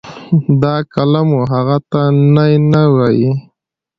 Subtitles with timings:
[0.61, 2.01] دا قلم و هغه ته
[2.35, 3.21] نی نه وي.